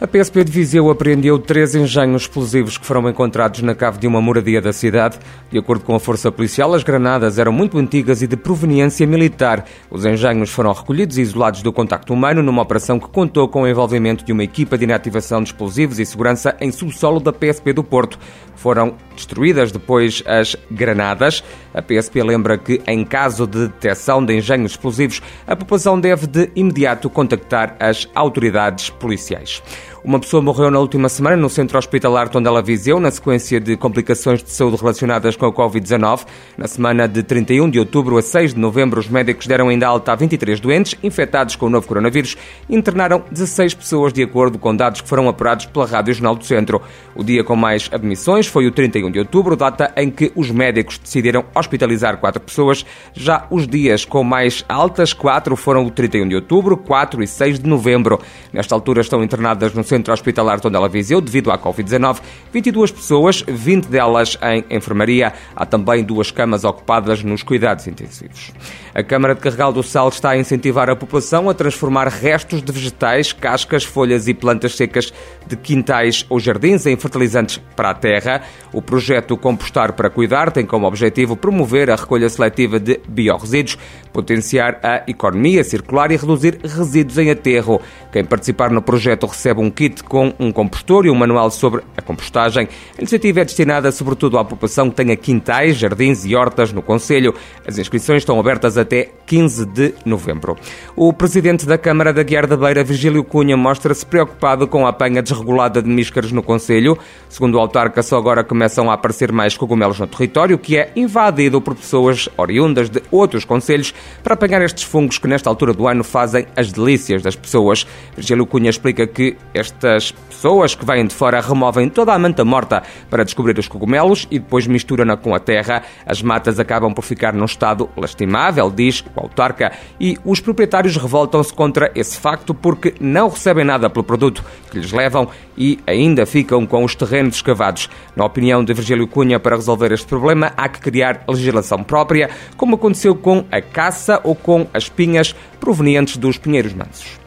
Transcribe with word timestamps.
A 0.00 0.06
PSP 0.06 0.44
de 0.44 0.50
Viseu 0.50 0.88
apreendeu 0.88 1.38
três 1.38 1.74
engenhos 1.74 2.22
explosivos 2.22 2.78
que 2.78 2.86
foram 2.86 3.06
encontrados 3.06 3.60
na 3.60 3.74
cave 3.74 3.98
de 3.98 4.06
uma 4.06 4.18
moradia 4.18 4.58
da 4.58 4.72
cidade. 4.72 5.18
De 5.50 5.58
acordo 5.58 5.84
com 5.84 5.94
a 5.94 6.00
Força 6.00 6.32
Policial, 6.32 6.72
as 6.72 6.82
granadas 6.82 7.38
eram 7.38 7.52
muito 7.52 7.76
antigas 7.76 8.22
e 8.22 8.26
de 8.26 8.34
proveniência 8.34 9.06
militar. 9.06 9.66
Os 9.90 10.06
engenhos 10.06 10.48
foram 10.48 10.72
recolhidos 10.72 11.18
e 11.18 11.20
isolados 11.20 11.60
do 11.60 11.70
contacto 11.70 12.14
humano 12.14 12.42
numa 12.42 12.62
operação 12.62 12.98
que 12.98 13.10
contou 13.10 13.46
com 13.46 13.60
o 13.60 13.68
envolvimento 13.68 14.24
de 14.24 14.32
uma 14.32 14.42
equipa 14.42 14.78
de 14.78 14.84
inativação 14.84 15.42
de 15.42 15.50
explosivos 15.50 15.98
e 15.98 16.06
segurança 16.06 16.56
em 16.62 16.72
subsolo 16.72 17.20
da 17.20 17.30
PSP 17.30 17.74
do 17.74 17.84
Porto. 17.84 18.18
Foram 18.56 18.94
destruídas 19.14 19.70
depois 19.70 20.22
as 20.26 20.56
granadas. 20.70 21.44
A 21.74 21.82
PSP 21.82 22.22
lembra 22.22 22.56
que, 22.56 22.80
em 22.86 23.04
caso 23.04 23.46
de 23.46 23.68
detecção 23.68 24.24
de 24.24 24.34
engenhos 24.34 24.72
explosivos, 24.72 25.20
a 25.46 25.54
população 25.54 26.00
deve 26.00 26.26
de 26.26 26.50
imediato 26.56 27.10
contactar 27.10 27.76
as 27.78 28.08
autoridades 28.14 28.88
policiais. 28.88 29.62
Uma 30.02 30.18
pessoa 30.18 30.42
morreu 30.42 30.70
na 30.70 30.78
última 30.78 31.10
semana 31.10 31.36
no 31.36 31.50
centro 31.50 31.76
hospitalar 31.76 32.30
Tondela 32.30 32.62
Viseu, 32.62 32.98
na 32.98 33.10
sequência 33.10 33.60
de 33.60 33.76
complicações 33.76 34.42
de 34.42 34.48
saúde 34.50 34.78
relacionadas 34.78 35.36
com 35.36 35.44
a 35.44 35.52
Covid-19. 35.52 36.26
Na 36.56 36.66
semana 36.66 37.06
de 37.06 37.22
31 37.22 37.68
de 37.68 37.78
outubro 37.78 38.16
a 38.16 38.22
6 38.22 38.54
de 38.54 38.60
novembro, 38.60 38.98
os 38.98 39.08
médicos 39.08 39.46
deram 39.46 39.68
ainda 39.68 39.86
alta 39.86 40.12
a 40.12 40.16
23 40.16 40.58
doentes 40.58 40.96
infectados 41.02 41.54
com 41.54 41.66
o 41.66 41.68
novo 41.68 41.86
coronavírus 41.86 42.34
e 42.66 42.74
internaram 42.74 43.22
16 43.30 43.74
pessoas, 43.74 44.10
de 44.10 44.22
acordo 44.22 44.58
com 44.58 44.74
dados 44.74 45.02
que 45.02 45.08
foram 45.08 45.28
apurados 45.28 45.66
pela 45.66 45.84
Rádio 45.84 46.14
Jornal 46.14 46.34
do 46.34 46.46
Centro. 46.46 46.80
O 47.14 47.22
dia 47.22 47.44
com 47.44 47.54
mais 47.54 47.90
admissões 47.92 48.46
foi 48.46 48.66
o 48.66 48.72
31 48.72 49.10
de 49.10 49.18
outubro, 49.18 49.54
data 49.54 49.92
em 49.98 50.10
que 50.10 50.32
os 50.34 50.50
médicos 50.50 50.96
decidiram 50.96 51.44
hospitalizar 51.54 52.16
quatro 52.16 52.40
pessoas. 52.40 52.86
Já 53.12 53.46
os 53.50 53.68
dias 53.68 54.06
com 54.06 54.24
mais 54.24 54.64
altas, 54.66 55.12
quatro 55.12 55.54
foram 55.56 55.84
o 55.84 55.90
31 55.90 56.26
de 56.26 56.36
outubro, 56.36 56.74
4 56.74 57.22
e 57.22 57.26
6 57.26 57.58
de 57.58 57.68
novembro. 57.68 58.18
Nesta 58.50 58.74
altura 58.74 59.02
estão 59.02 59.22
internadas 59.22 59.74
no 59.74 59.89
Centro 59.90 60.12
Hospitalar 60.12 60.60
Tondela 60.60 60.88
Viseu 60.88 61.20
devido 61.20 61.50
à 61.50 61.58
Covid-19. 61.58 62.20
22 62.52 62.92
pessoas, 62.92 63.44
20 63.46 63.86
delas 63.86 64.38
em 64.40 64.64
enfermaria. 64.70 65.32
Há 65.56 65.66
também 65.66 66.04
duas 66.04 66.30
camas 66.30 66.62
ocupadas 66.62 67.24
nos 67.24 67.42
cuidados 67.42 67.88
intensivos. 67.88 68.52
A 68.94 69.02
Câmara 69.02 69.34
de 69.34 69.40
Carregal 69.40 69.72
do 69.72 69.82
Sal 69.82 70.08
está 70.08 70.30
a 70.30 70.36
incentivar 70.36 70.88
a 70.88 70.94
população 70.94 71.50
a 71.50 71.54
transformar 71.54 72.06
restos 72.06 72.62
de 72.62 72.70
vegetais, 72.70 73.32
cascas, 73.32 73.82
folhas 73.82 74.28
e 74.28 74.34
plantas 74.34 74.76
secas 74.76 75.12
de 75.46 75.56
quintais 75.56 76.24
ou 76.28 76.38
jardins 76.38 76.86
em 76.86 76.96
fertilizantes 76.96 77.60
para 77.74 77.90
a 77.90 77.94
terra. 77.94 78.42
O 78.72 78.80
projeto 78.80 79.36
Compostar 79.36 79.92
para 79.94 80.08
Cuidar 80.08 80.52
tem 80.52 80.64
como 80.64 80.86
objetivo 80.86 81.36
promover 81.36 81.90
a 81.90 81.96
recolha 81.96 82.28
seletiva 82.28 82.78
de 82.78 83.00
biorresíduos, 83.08 83.76
potenciar 84.12 84.78
a 84.82 85.02
economia 85.08 85.64
circular 85.64 86.12
e 86.12 86.16
reduzir 86.16 86.60
resíduos 86.62 87.18
em 87.18 87.30
aterro. 87.30 87.80
Quem 88.12 88.24
participar 88.24 88.70
no 88.70 88.82
projeto 88.82 89.26
recebe 89.26 89.60
um 89.60 89.70
kit 89.80 90.04
com 90.04 90.34
um 90.38 90.52
compostor 90.52 91.06
e 91.06 91.10
um 91.10 91.14
manual 91.14 91.50
sobre 91.50 91.80
a 91.96 92.02
compostagem. 92.02 92.68
A 92.98 93.00
iniciativa 93.00 93.40
é 93.40 93.44
destinada 93.46 93.90
sobretudo 93.90 94.36
à 94.36 94.44
população 94.44 94.90
que 94.90 94.96
tenha 94.96 95.16
quintais, 95.16 95.78
jardins 95.78 96.26
e 96.26 96.36
hortas 96.36 96.70
no 96.70 96.82
Conselho. 96.82 97.34
As 97.66 97.78
inscrições 97.78 98.18
estão 98.18 98.38
abertas 98.38 98.76
até 98.76 99.08
15 99.26 99.64
de 99.64 99.94
novembro. 100.04 100.54
O 100.94 101.14
presidente 101.14 101.64
da 101.64 101.78
Câmara 101.78 102.12
da 102.12 102.22
Guiar 102.22 102.46
da 102.46 102.58
Beira, 102.58 102.84
Virgílio 102.84 103.24
Cunha, 103.24 103.56
mostra-se 103.56 104.04
preocupado 104.04 104.68
com 104.68 104.84
a 104.84 104.90
apanha 104.90 105.22
desregulada 105.22 105.80
de 105.80 105.88
míscaros 105.88 106.30
no 106.30 106.42
Conselho. 106.42 106.98
Segundo 107.30 107.54
o 107.54 107.58
autarca, 107.58 108.02
só 108.02 108.18
agora 108.18 108.44
começam 108.44 108.90
a 108.90 108.94
aparecer 108.94 109.32
mais 109.32 109.56
cogumelos 109.56 109.98
no 109.98 110.06
território, 110.06 110.58
que 110.58 110.76
é 110.76 110.92
invadido 110.94 111.58
por 111.58 111.74
pessoas 111.74 112.28
oriundas 112.36 112.90
de 112.90 113.02
outros 113.10 113.46
conselhos 113.46 113.94
para 114.22 114.34
apanhar 114.34 114.60
estes 114.60 114.84
fungos 114.84 115.16
que 115.16 115.26
nesta 115.26 115.48
altura 115.48 115.72
do 115.72 115.88
ano 115.88 116.04
fazem 116.04 116.46
as 116.54 116.70
delícias 116.70 117.22
das 117.22 117.34
pessoas. 117.34 117.86
Virgílio 118.14 118.44
Cunha 118.44 118.68
explica 118.68 119.06
que 119.06 119.38
estas 119.70 120.12
pessoas 120.12 120.74
que 120.74 120.84
vêm 120.84 121.06
de 121.06 121.14
fora 121.14 121.40
removem 121.40 121.88
toda 121.88 122.12
a 122.12 122.18
manta 122.18 122.44
morta 122.44 122.82
para 123.08 123.24
descobrir 123.24 123.58
os 123.58 123.68
cogumelos 123.68 124.26
e 124.30 124.38
depois 124.38 124.66
misturam-na 124.66 125.16
com 125.16 125.34
a 125.34 125.40
terra. 125.40 125.82
As 126.04 126.22
matas 126.22 126.58
acabam 126.58 126.92
por 126.92 127.02
ficar 127.02 127.32
num 127.32 127.44
estado 127.44 127.88
lastimável, 127.96 128.70
diz 128.70 129.04
o 129.14 129.20
autarca, 129.20 129.72
e 129.98 130.18
os 130.24 130.40
proprietários 130.40 130.96
revoltam-se 130.96 131.52
contra 131.52 131.90
esse 131.94 132.18
facto 132.18 132.52
porque 132.54 132.94
não 133.00 133.28
recebem 133.28 133.64
nada 133.64 133.88
pelo 133.88 134.04
produto 134.04 134.44
que 134.70 134.78
lhes 134.78 134.92
levam 134.92 135.28
e 135.56 135.78
ainda 135.86 136.26
ficam 136.26 136.66
com 136.66 136.84
os 136.84 136.94
terrenos 136.94 137.36
escavados. 137.36 137.88
Na 138.16 138.24
opinião 138.24 138.64
de 138.64 138.74
Virgílio 138.74 139.06
Cunha, 139.06 139.38
para 139.38 139.56
resolver 139.56 139.92
este 139.92 140.06
problema 140.06 140.52
há 140.56 140.68
que 140.68 140.80
criar 140.80 141.22
legislação 141.28 141.82
própria, 141.82 142.30
como 142.56 142.74
aconteceu 142.76 143.14
com 143.14 143.44
a 143.50 143.60
caça 143.60 144.20
ou 144.24 144.34
com 144.34 144.66
as 144.72 144.88
pinhas 144.88 145.34
provenientes 145.58 146.16
dos 146.16 146.38
pinheiros 146.38 146.72
mansos. 146.72 147.18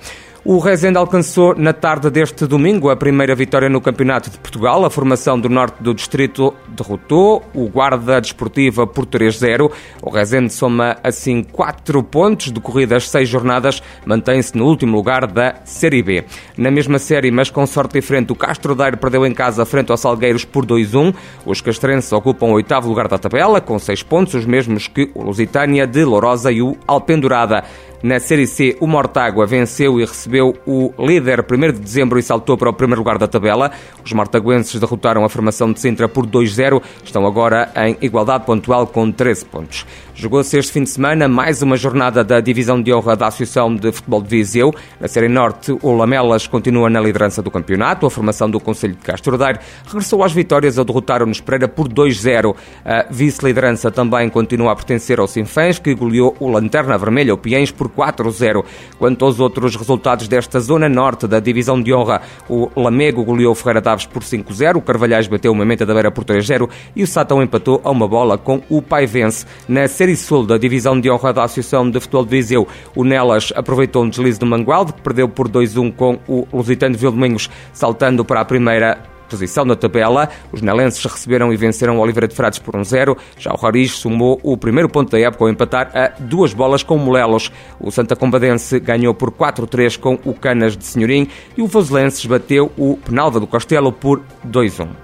O 0.45 0.59
Rezende 0.59 0.97
alcançou 0.97 1.55
na 1.55 1.71
tarde 1.71 2.09
deste 2.09 2.45
domingo 2.45 2.89
a 2.89 2.97
primeira 2.97 3.33
vitória 3.33 3.69
no 3.69 3.79
Campeonato 3.79 4.29
de 4.29 4.37
Portugal. 4.37 4.83
A 4.83 4.89
formação 4.89 5.39
do 5.39 5.47
norte 5.47 5.81
do 5.81 5.93
distrito 5.93 6.53
derrotou 6.67 7.41
o 7.53 7.69
Guarda 7.69 8.19
Desportiva 8.19 8.85
por 8.85 9.05
3-0. 9.05 9.71
O 10.01 10.09
Rezende 10.09 10.51
soma 10.51 10.97
assim 11.01 11.43
4 11.43 12.03
pontos, 12.03 12.51
decorridas 12.51 13.09
6 13.09 13.29
jornadas, 13.29 13.81
mantém-se 14.05 14.57
no 14.57 14.65
último 14.65 14.97
lugar 14.97 15.27
da 15.27 15.55
Série 15.63 16.03
B. 16.03 16.25
Na 16.57 16.69
mesma 16.69 16.99
série, 16.99 17.31
mas 17.31 17.49
com 17.49 17.65
sorte 17.65 17.93
diferente, 17.93 18.33
o 18.33 18.35
Castro 18.35 18.75
Daire 18.75 18.97
perdeu 18.97 19.25
em 19.25 19.33
casa 19.33 19.65
frente 19.65 19.91
aos 19.91 20.01
Salgueiros 20.01 20.43
por 20.43 20.65
2-1. 20.65 21.15
Os 21.45 21.61
castrenses 21.61 22.11
ocupam 22.11 22.47
o 22.47 22.55
oitavo 22.55 22.89
lugar 22.89 23.07
da 23.07 23.17
tabela, 23.17 23.61
com 23.61 23.79
6 23.79 24.03
pontos, 24.03 24.33
os 24.33 24.45
mesmos 24.45 24.89
que 24.89 25.09
o 25.15 25.23
Lusitânia 25.23 25.87
de 25.87 26.03
Lourosa 26.03 26.51
e 26.51 26.61
o 26.61 26.75
Alpendurada. 26.85 27.63
Na 28.03 28.19
Série 28.19 28.45
C, 28.45 28.75
o 28.81 28.85
Mortágua 28.85 29.45
venceu 29.45 29.97
e 29.97 30.03
recebeu 30.03 30.53
o 30.67 30.93
líder 30.99 31.39
1 31.49 31.71
de 31.71 31.79
dezembro 31.79 32.19
e 32.19 32.21
saltou 32.21 32.57
para 32.57 32.69
o 32.69 32.73
primeiro 32.73 32.99
lugar 32.99 33.17
da 33.17 33.29
tabela. 33.29 33.71
Os 34.03 34.11
mortaguenses 34.11 34.77
derrotaram 34.77 35.23
a 35.23 35.29
formação 35.29 35.71
de 35.71 35.79
Sintra 35.79 36.09
por 36.09 36.27
2-0. 36.27 36.81
Estão 37.01 37.25
agora 37.25 37.71
em 37.77 37.97
igualdade 38.01 38.45
pontual 38.45 38.87
com 38.87 39.09
13 39.09 39.45
pontos. 39.45 39.85
Jogou-se 40.13 40.57
este 40.57 40.73
fim 40.73 40.83
de 40.83 40.89
semana 40.89 41.29
mais 41.29 41.61
uma 41.61 41.77
jornada 41.77 42.25
da 42.25 42.41
Divisão 42.41 42.81
de 42.81 42.93
Honra 42.93 43.15
da 43.15 43.27
Associação 43.27 43.73
de 43.73 43.89
Futebol 43.93 44.21
de 44.21 44.27
Viseu. 44.27 44.75
Na 44.99 45.07
Série 45.07 45.29
Norte, 45.29 45.71
o 45.81 45.93
Lamelas 45.93 46.45
continua 46.45 46.89
na 46.89 46.99
liderança 46.99 47.41
do 47.41 47.49
campeonato. 47.49 48.05
A 48.05 48.11
formação 48.11 48.49
do 48.49 48.59
Conselho 48.59 48.95
de 48.95 48.99
Castro 48.99 49.37
Daire 49.37 49.59
regressou 49.85 50.21
às 50.25 50.33
vitórias 50.33 50.77
ao 50.77 50.83
derrotar 50.83 51.23
o 51.23 51.25
Nespereira 51.25 51.69
por 51.69 51.87
2-0. 51.87 52.53
A 52.83 53.05
vice-liderança 53.09 53.89
também 53.89 54.29
continua 54.29 54.73
a 54.73 54.75
pertencer 54.75 55.21
ao 55.21 55.27
Sinfãs, 55.27 55.79
que 55.79 55.95
goleou 55.95 56.35
o 56.37 56.49
Lanterna 56.49 56.97
Vermelha, 56.97 57.33
o 57.33 57.37
Piens, 57.37 57.71
por 57.71 57.92
4-0. 57.97 58.63
Quanto 58.97 59.25
aos 59.25 59.39
outros 59.39 59.75
resultados 59.75 60.27
desta 60.27 60.59
zona 60.59 60.89
norte 60.89 61.27
da 61.27 61.39
Divisão 61.39 61.81
de 61.81 61.93
Honra, 61.93 62.21
o 62.49 62.69
Lamego 62.75 63.23
goleou 63.23 63.51
o 63.51 63.55
Ferreira 63.55 63.81
Daves 63.81 64.05
por 64.05 64.23
5-0, 64.23 64.77
o 64.77 64.81
Carvalhais 64.81 65.27
bateu 65.27 65.51
o 65.51 65.55
Mementa 65.55 65.85
da 65.85 65.93
Beira 65.93 66.11
por 66.11 66.23
3-0 66.23 66.69
e 66.95 67.03
o 67.03 67.07
Satão 67.07 67.41
empatou 67.41 67.81
a 67.83 67.91
uma 67.91 68.07
bola 68.07 68.37
com 68.37 68.61
o 68.69 68.81
Paivense. 68.81 69.45
Na 69.67 69.87
Série 69.87 70.15
Sul 70.15 70.45
da 70.45 70.57
Divisão 70.57 70.99
de 70.99 71.09
Honra 71.09 71.33
da 71.33 71.43
Associação 71.43 71.89
de 71.89 71.99
Futebol 71.99 72.23
de 72.25 72.31
Viseu, 72.31 72.67
o 72.95 73.03
Nelas 73.03 73.51
aproveitou 73.55 74.03
um 74.03 74.09
deslize 74.09 74.39
do 74.39 74.45
Mangualde, 74.45 74.93
que 74.93 75.01
perdeu 75.01 75.29
por 75.29 75.49
2-1 75.49 75.93
com 75.93 76.19
o 76.27 76.47
Lusitano 76.51 76.95
de 76.95 77.01
Vildomingos, 77.01 77.49
saltando 77.71 78.25
para 78.25 78.41
a 78.41 78.45
primeira 78.45 79.12
posição 79.33 79.65
na 79.65 79.75
tabela. 79.75 80.29
Os 80.51 80.61
nelenses 80.61 81.03
receberam 81.03 81.51
e 81.51 81.57
venceram 81.57 81.97
o 81.97 81.99
Oliveira 81.99 82.27
de 82.27 82.35
Frades 82.35 82.59
por 82.59 82.75
1-0. 82.75 83.17
Já 83.37 83.51
o 83.51 83.55
Roriz 83.55 83.93
sumou 83.93 84.39
o 84.43 84.55
primeiro 84.55 84.87
ponto 84.87 85.11
da 85.11 85.19
época 85.19 85.43
ao 85.43 85.49
empatar 85.49 85.91
a 85.95 86.11
duas 86.19 86.53
bolas 86.53 86.83
com 86.83 86.95
o 86.95 86.99
Molelos. 86.99 87.51
O 87.79 87.91
Santa 87.91 88.15
Combadense 88.15 88.79
ganhou 88.79 89.13
por 89.13 89.31
4-3 89.31 89.99
com 89.99 90.19
o 90.23 90.33
Canas 90.33 90.77
de 90.77 90.85
Senhorim 90.85 91.27
e 91.57 91.61
o 91.63 91.67
Voselenses 91.67 92.23
bateu 92.25 92.71
o 92.77 92.97
Penalva 92.97 93.39
do 93.39 93.47
Castelo 93.47 93.91
por 93.91 94.21
2-1. 94.47 95.02